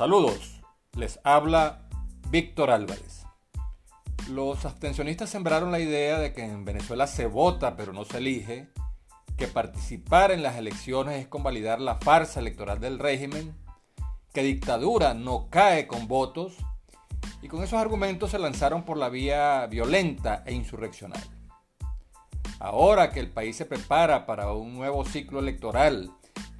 [0.00, 0.62] Saludos,
[0.96, 1.86] les habla
[2.30, 3.26] Víctor Álvarez.
[4.30, 8.70] Los abstencionistas sembraron la idea de que en Venezuela se vota pero no se elige,
[9.36, 13.54] que participar en las elecciones es convalidar la farsa electoral del régimen,
[14.32, 16.54] que dictadura no cae con votos,
[17.42, 21.22] y con esos argumentos se lanzaron por la vía violenta e insurreccional.
[22.58, 26.10] Ahora que el país se prepara para un nuevo ciclo electoral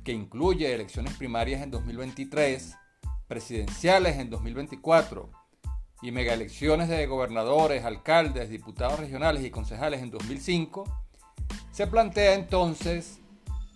[0.04, 2.76] que incluye elecciones primarias en 2023,
[3.30, 5.30] presidenciales en 2024
[6.02, 10.84] y megaelecciones de gobernadores, alcaldes, diputados regionales y concejales en 2005,
[11.70, 13.20] se plantea entonces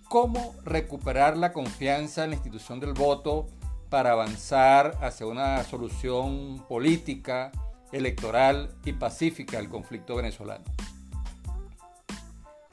[0.08, 3.46] cómo recuperar la confianza en la institución del voto
[3.90, 7.52] para avanzar hacia una solución política,
[7.92, 10.64] electoral y pacífica al conflicto venezolano.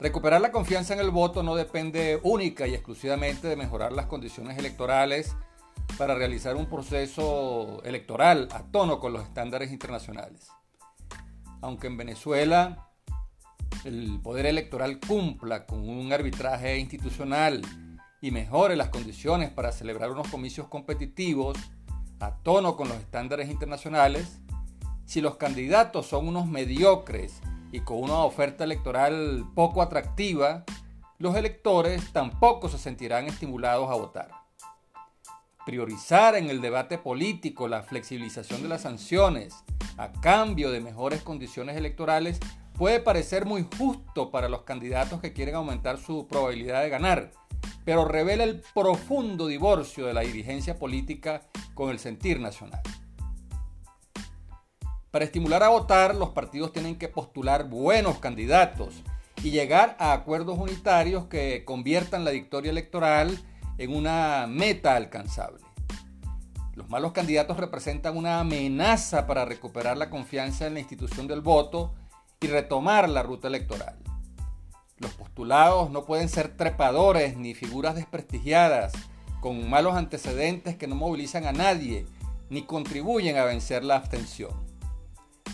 [0.00, 4.58] Recuperar la confianza en el voto no depende única y exclusivamente de mejorar las condiciones
[4.58, 5.36] electorales
[6.02, 10.48] para realizar un proceso electoral a tono con los estándares internacionales.
[11.60, 12.88] Aunque en Venezuela
[13.84, 17.62] el poder electoral cumpla con un arbitraje institucional
[18.20, 21.56] y mejore las condiciones para celebrar unos comicios competitivos
[22.18, 24.40] a tono con los estándares internacionales,
[25.04, 27.38] si los candidatos son unos mediocres
[27.70, 30.64] y con una oferta electoral poco atractiva,
[31.18, 34.41] los electores tampoco se sentirán estimulados a votar
[35.64, 39.54] priorizar en el debate político la flexibilización de las sanciones
[39.96, 42.40] a cambio de mejores condiciones electorales
[42.74, 47.30] puede parecer muy justo para los candidatos que quieren aumentar su probabilidad de ganar,
[47.84, 51.42] pero revela el profundo divorcio de la dirigencia política
[51.74, 52.80] con el sentir nacional.
[55.10, 59.02] Para estimular a votar, los partidos tienen que postular buenos candidatos
[59.42, 63.38] y llegar a acuerdos unitarios que conviertan la victoria electoral
[63.78, 65.60] en una meta alcanzable.
[66.74, 71.94] Los malos candidatos representan una amenaza para recuperar la confianza en la institución del voto
[72.40, 73.96] y retomar la ruta electoral.
[74.98, 78.92] Los postulados no pueden ser trepadores ni figuras desprestigiadas
[79.40, 82.06] con malos antecedentes que no movilizan a nadie
[82.48, 84.52] ni contribuyen a vencer la abstención.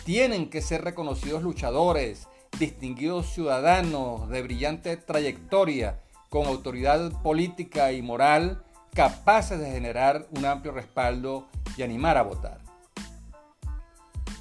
[0.04, 2.28] Tienen que ser reconocidos luchadores,
[2.58, 8.62] distinguidos ciudadanos de brillante trayectoria con autoridad política y moral
[8.94, 12.60] capaces de generar un amplio respaldo y animar a votar.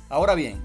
[0.10, 0.62] Ahora bien,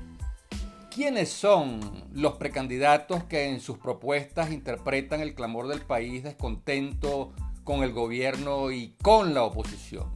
[0.94, 1.80] ¿quiénes son
[2.12, 7.32] los precandidatos que en sus propuestas interpretan el clamor del país descontento
[7.64, 10.10] con el gobierno y con la oposición?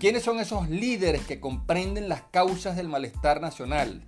[0.00, 4.04] ¿Quiénes son esos líderes que comprenden las causas del malestar nacional?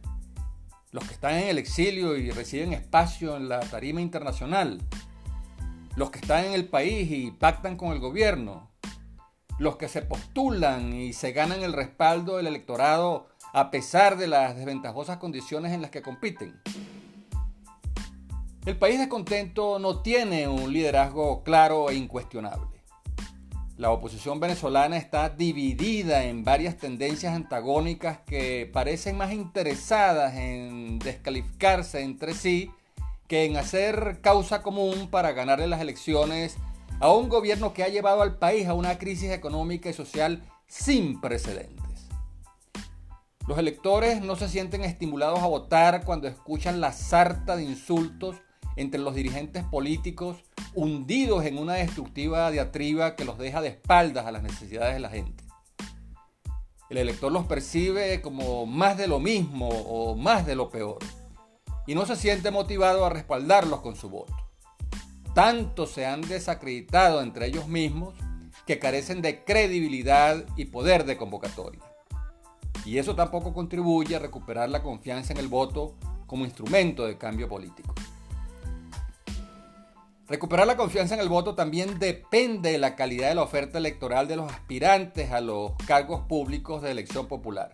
[0.90, 4.82] Los que están en el exilio y reciben espacio en la tarima internacional,
[5.96, 8.70] los que están en el país y pactan con el gobierno,
[9.58, 14.54] los que se postulan y se ganan el respaldo del electorado a pesar de las
[14.56, 16.60] desventajosas condiciones en las que compiten.
[18.66, 22.76] El país descontento no tiene un liderazgo claro e incuestionable.
[23.78, 32.02] La oposición venezolana está dividida en varias tendencias antagónicas que parecen más interesadas en descalificarse
[32.02, 32.70] entre sí
[33.28, 36.56] que en hacer causa común para ganarle las elecciones
[37.00, 41.20] a un gobierno que ha llevado al país a una crisis económica y social sin
[41.20, 42.08] precedentes.
[43.46, 48.36] Los electores no se sienten estimulados a votar cuando escuchan la sarta de insultos
[48.74, 50.38] entre los dirigentes políticos
[50.74, 55.10] hundidos en una destructiva diatriba que los deja de espaldas a las necesidades de la
[55.10, 55.44] gente.
[56.90, 60.98] El elector los percibe como más de lo mismo o más de lo peor
[61.86, 64.34] y no se siente motivado a respaldarlos con su voto.
[65.34, 68.14] Tanto se han desacreditado entre ellos mismos
[68.66, 71.82] que carecen de credibilidad y poder de convocatoria.
[72.84, 75.94] Y eso tampoco contribuye a recuperar la confianza en el voto
[76.26, 77.94] como instrumento de cambio político.
[80.28, 84.26] Recuperar la confianza en el voto también depende de la calidad de la oferta electoral
[84.26, 87.72] de los aspirantes a los cargos públicos de elección popular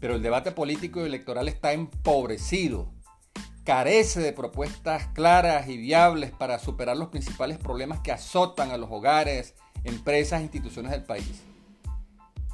[0.00, 2.88] pero el debate político y electoral está empobrecido,
[3.64, 8.90] carece de propuestas claras y viables para superar los principales problemas que azotan a los
[8.90, 9.54] hogares,
[9.84, 11.42] empresas e instituciones del país.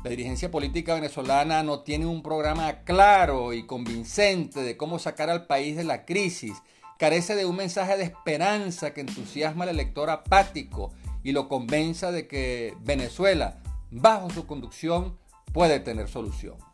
[0.03, 5.47] La dirigencia política venezolana no tiene un programa claro y convincente de cómo sacar al
[5.47, 6.53] país de la crisis,
[6.99, 10.93] carece de un mensaje de esperanza que entusiasma al elector apático
[11.23, 13.59] y lo convenza de que Venezuela,
[13.91, 15.17] bajo su conducción,
[15.53, 16.66] puede tener solución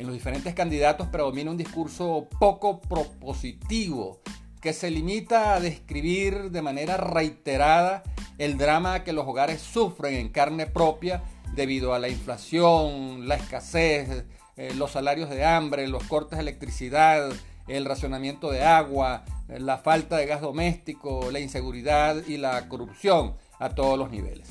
[0.00, 4.22] en los diferentes candidatos predomina un discurso poco propositivo
[4.62, 8.02] que se limita a describir de manera reiterada
[8.38, 11.22] el drama que los hogares sufren en carne propia
[11.54, 14.24] debido a la inflación, la escasez,
[14.56, 17.30] eh, los salarios de hambre, los cortes de electricidad,
[17.68, 23.68] el racionamiento de agua, la falta de gas doméstico, la inseguridad y la corrupción a
[23.68, 24.48] todos los niveles.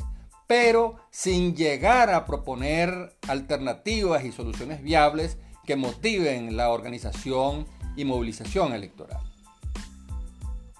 [0.49, 8.73] Pero sin llegar a proponer alternativas y soluciones viables que motiven la organización y movilización
[8.73, 9.21] electoral.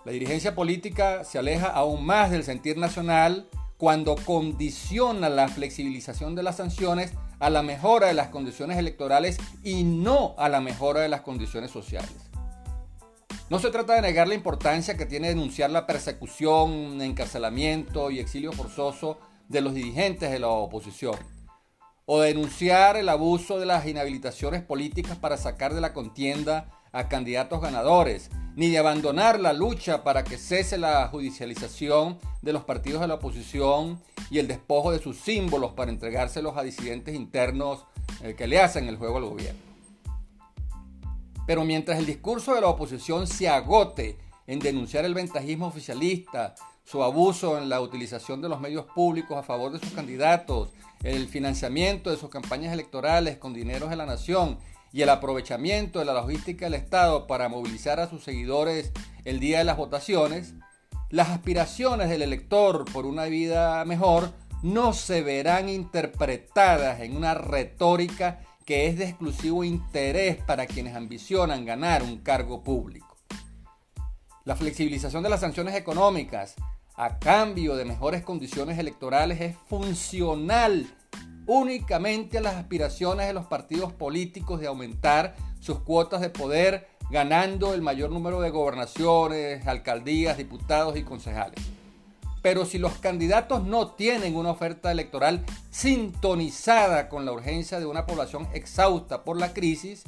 [0.06, 6.42] La dirigencia política se aleja aún más del sentir nacional cuando condiciona la flexibilización de
[6.42, 11.10] las sanciones a la mejora de las condiciones electorales y no a la mejora de
[11.10, 12.10] las condiciones sociales.
[13.51, 18.51] No se trata de negar la importancia que tiene denunciar la persecución, encarcelamiento y exilio
[18.51, 21.17] forzoso de los dirigentes de la oposición,
[22.05, 27.61] o denunciar el abuso de las inhabilitaciones políticas para sacar de la contienda a candidatos
[27.61, 33.07] ganadores, ni de abandonar la lucha para que cese la judicialización de los partidos de
[33.07, 37.85] la oposición y el despojo de sus símbolos para entregárselos a disidentes internos
[38.23, 39.61] eh, que le hacen el juego al gobierno.
[41.45, 47.03] Pero mientras el discurso de la oposición se agote en denunciar el ventajismo oficialista, su
[47.03, 50.69] abuso en la utilización de los medios públicos a favor de sus candidatos,
[51.03, 54.57] el financiamiento de sus campañas electorales con dineros de la nación
[54.91, 58.91] y el aprovechamiento de la logística del Estado para movilizar a sus seguidores
[59.23, 60.53] el día de las votaciones,
[61.09, 68.41] las aspiraciones del elector por una vida mejor no se verán interpretadas en una retórica
[68.65, 73.19] que es de exclusivo interés para quienes ambicionan ganar un cargo público.
[74.49, 76.55] La flexibilización de las sanciones económicas
[76.95, 80.87] a cambio de mejores condiciones electorales es funcional
[81.45, 87.75] únicamente a las aspiraciones de los partidos políticos de aumentar sus cuotas de poder, ganando
[87.75, 91.63] el mayor número de gobernaciones, alcaldías, diputados y concejales.
[92.41, 98.07] Pero si los candidatos no tienen una oferta electoral sintonizada con la urgencia de una
[98.07, 100.05] población exhausta por la crisis,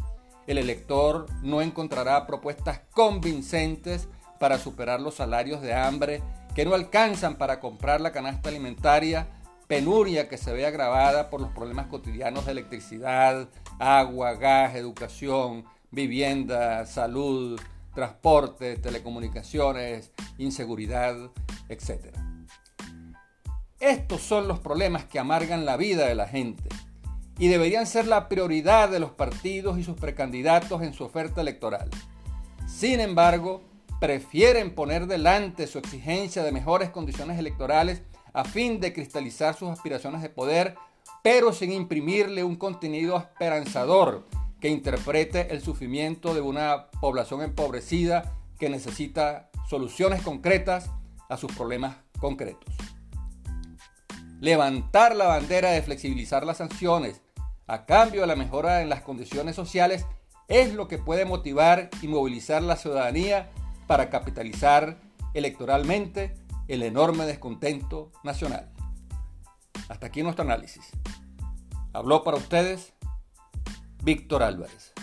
[0.48, 4.08] el elector no encontrará propuestas convincentes
[4.42, 6.24] para superar los salarios de hambre
[6.56, 9.28] que no alcanzan para comprar la canasta alimentaria
[9.68, 13.48] penuria que se ve agravada por los problemas cotidianos de electricidad,
[13.78, 17.62] agua, gas, educación, vivienda, salud,
[17.94, 21.16] transporte, telecomunicaciones, inseguridad,
[21.70, 22.18] etc.
[23.80, 26.68] Estos son los problemas que amargan la vida de la gente
[27.38, 31.92] y deberían ser la prioridad de los partidos y sus precandidatos en su oferta electoral.
[32.68, 33.71] Sin embargo,
[34.02, 38.02] prefieren poner delante su exigencia de mejores condiciones electorales
[38.34, 40.76] a fin de cristalizar sus aspiraciones de poder,
[41.22, 44.28] pero sin imprimirle un contenido esperanzador
[44.60, 50.90] que interprete el sufrimiento de una población empobrecida que necesita soluciones concretas
[51.30, 52.74] a sus problemas concretos.
[54.40, 57.22] Levantar la bandera de flexibilizar las sanciones
[57.68, 60.08] a cambio de la mejora en las condiciones sociales
[60.48, 63.52] es lo que puede motivar y movilizar la ciudadanía
[63.92, 65.02] para capitalizar
[65.34, 66.34] electoralmente
[66.70, 68.72] el enorme descontento nacional.
[69.90, 70.92] Hasta aquí nuestro análisis.
[71.92, 72.94] Habló para ustedes
[74.02, 74.94] Víctor Álvarez.